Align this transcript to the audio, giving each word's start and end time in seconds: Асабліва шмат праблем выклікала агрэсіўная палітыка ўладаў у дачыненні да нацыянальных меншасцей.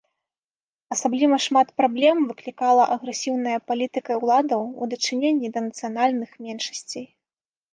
Асабліва 0.95 1.37
шмат 1.45 1.67
праблем 1.81 2.17
выклікала 2.31 2.83
агрэсіўная 2.95 3.59
палітыка 3.73 4.11
ўладаў 4.23 4.61
у 4.71 4.83
дачыненні 4.95 5.47
да 5.59 5.67
нацыянальных 5.67 6.29
меншасцей. 6.49 7.07